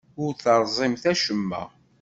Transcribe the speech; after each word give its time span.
Ur 0.23 0.31
terẓimt 0.43 1.03
acemma. 1.11 1.61